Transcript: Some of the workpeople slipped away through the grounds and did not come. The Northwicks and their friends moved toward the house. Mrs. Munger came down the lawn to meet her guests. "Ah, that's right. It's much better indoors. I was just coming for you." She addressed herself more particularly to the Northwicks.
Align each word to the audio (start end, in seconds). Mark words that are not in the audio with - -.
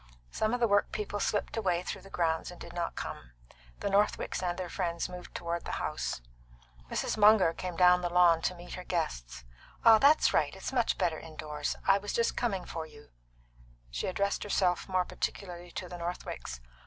Some 0.31 0.51
of 0.55 0.59
the 0.59 0.67
workpeople 0.67 1.19
slipped 1.19 1.55
away 1.55 1.83
through 1.83 2.01
the 2.01 2.09
grounds 2.09 2.49
and 2.49 2.59
did 2.59 2.73
not 2.73 2.95
come. 2.95 3.33
The 3.81 3.87
Northwicks 3.87 4.41
and 4.41 4.57
their 4.57 4.67
friends 4.67 5.07
moved 5.07 5.35
toward 5.35 5.63
the 5.65 5.73
house. 5.77 6.23
Mrs. 6.89 7.17
Munger 7.17 7.53
came 7.53 7.75
down 7.75 8.01
the 8.01 8.09
lawn 8.09 8.41
to 8.41 8.55
meet 8.55 8.73
her 8.73 8.83
guests. 8.83 9.43
"Ah, 9.85 9.99
that's 9.99 10.33
right. 10.33 10.55
It's 10.55 10.73
much 10.73 10.97
better 10.97 11.19
indoors. 11.19 11.75
I 11.85 11.99
was 11.99 12.13
just 12.13 12.35
coming 12.35 12.65
for 12.65 12.87
you." 12.87 13.09
She 13.91 14.07
addressed 14.07 14.41
herself 14.41 14.89
more 14.89 15.05
particularly 15.05 15.69
to 15.73 15.87
the 15.87 15.99
Northwicks. 15.99 16.61